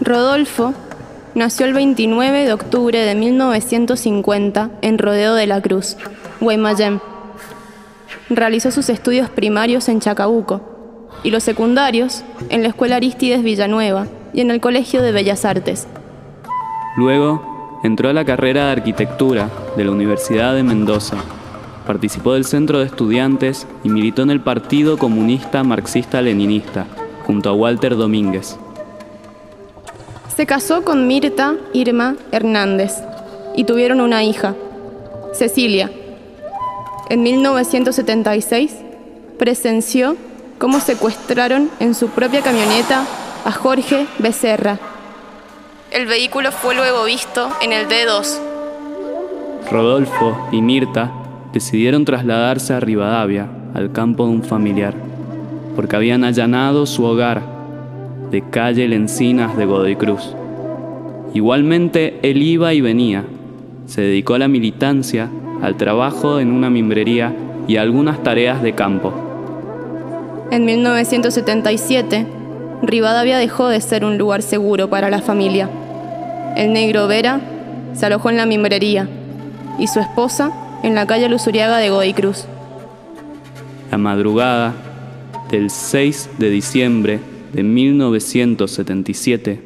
Rodolfo 0.00 0.74
nació 1.34 1.66
el 1.66 1.74
29 1.74 2.44
de 2.44 2.52
octubre 2.52 2.98
de 2.98 3.14
1950 3.14 4.70
en 4.80 4.98
Rodeo 4.98 5.34
de 5.34 5.46
la 5.46 5.60
Cruz, 5.60 5.96
Guaymallén. 6.40 7.00
Realizó 8.30 8.70
sus 8.70 8.88
estudios 8.90 9.28
primarios 9.28 9.88
en 9.88 10.00
Chacabuco 10.00 11.08
y 11.24 11.30
los 11.30 11.42
secundarios 11.42 12.22
en 12.48 12.62
la 12.62 12.68
Escuela 12.68 12.96
Aristides 12.96 13.42
Villanueva 13.42 14.06
y 14.32 14.40
en 14.40 14.50
el 14.50 14.60
Colegio 14.60 15.02
de 15.02 15.10
Bellas 15.10 15.44
Artes. 15.44 15.88
Luego 16.96 17.80
entró 17.82 18.08
a 18.08 18.12
la 18.12 18.24
carrera 18.24 18.66
de 18.66 18.72
arquitectura 18.72 19.50
de 19.76 19.84
la 19.84 19.90
Universidad 19.90 20.54
de 20.54 20.62
Mendoza. 20.62 21.16
Participó 21.86 22.34
del 22.34 22.44
Centro 22.44 22.78
de 22.78 22.86
Estudiantes 22.86 23.66
y 23.82 23.88
militó 23.88 24.22
en 24.22 24.30
el 24.30 24.40
Partido 24.40 24.96
Comunista 24.96 25.64
Marxista-Leninista 25.64 26.86
junto 27.26 27.48
a 27.48 27.54
Walter 27.54 27.96
Domínguez. 27.96 28.58
Se 30.38 30.46
casó 30.46 30.84
con 30.84 31.08
Mirta 31.08 31.56
Irma 31.72 32.14
Hernández 32.30 32.92
y 33.56 33.64
tuvieron 33.64 34.00
una 34.00 34.22
hija, 34.22 34.54
Cecilia. 35.32 35.90
En 37.10 37.24
1976 37.24 38.72
presenció 39.36 40.14
cómo 40.58 40.78
secuestraron 40.78 41.68
en 41.80 41.92
su 41.96 42.10
propia 42.10 42.40
camioneta 42.42 43.04
a 43.44 43.50
Jorge 43.50 44.06
Becerra. 44.20 44.78
El 45.90 46.06
vehículo 46.06 46.52
fue 46.52 46.76
luego 46.76 47.02
visto 47.02 47.48
en 47.60 47.72
el 47.72 47.88
D2. 47.88 48.38
Rodolfo 49.68 50.38
y 50.52 50.62
Mirta 50.62 51.10
decidieron 51.52 52.04
trasladarse 52.04 52.74
a 52.74 52.78
Rivadavia, 52.78 53.48
al 53.74 53.90
campo 53.90 54.24
de 54.26 54.30
un 54.34 54.44
familiar, 54.44 54.94
porque 55.74 55.96
habían 55.96 56.22
allanado 56.22 56.86
su 56.86 57.02
hogar 57.02 57.57
de 58.30 58.42
calle 58.42 58.88
Lencinas 58.88 59.56
de 59.56 59.64
Godoy 59.64 59.96
Cruz. 59.96 60.34
Igualmente, 61.34 62.18
él 62.22 62.42
iba 62.42 62.74
y 62.74 62.80
venía. 62.80 63.24
Se 63.86 64.00
dedicó 64.00 64.34
a 64.34 64.38
la 64.38 64.48
militancia, 64.48 65.28
al 65.62 65.76
trabajo 65.76 66.40
en 66.40 66.52
una 66.52 66.70
mimbrería 66.70 67.34
y 67.66 67.76
a 67.76 67.82
algunas 67.82 68.22
tareas 68.22 68.62
de 68.62 68.72
campo. 68.74 69.12
En 70.50 70.64
1977, 70.64 72.26
Rivadavia 72.82 73.38
dejó 73.38 73.68
de 73.68 73.80
ser 73.80 74.04
un 74.04 74.18
lugar 74.18 74.42
seguro 74.42 74.88
para 74.88 75.10
la 75.10 75.20
familia. 75.20 75.68
El 76.56 76.72
negro 76.72 77.06
Vera 77.06 77.40
se 77.92 78.06
alojó 78.06 78.30
en 78.30 78.36
la 78.36 78.46
mimbrería 78.46 79.08
y 79.78 79.86
su 79.86 80.00
esposa 80.00 80.52
en 80.82 80.94
la 80.94 81.06
calle 81.06 81.28
Lusuriaga 81.28 81.78
de 81.78 81.90
Godoy 81.90 82.14
Cruz. 82.14 82.46
La 83.90 83.98
madrugada 83.98 84.74
del 85.50 85.70
6 85.70 86.30
de 86.38 86.50
diciembre 86.50 87.20
de 87.52 87.62
1977 87.62 89.60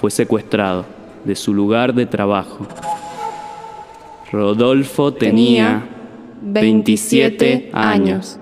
fue 0.00 0.10
secuestrado 0.10 0.86
de 1.24 1.34
su 1.34 1.52
lugar 1.52 1.94
de 1.94 2.06
trabajo. 2.06 2.66
Rodolfo 4.30 5.12
tenía 5.12 5.86
27 6.42 7.70
años. 7.72 8.38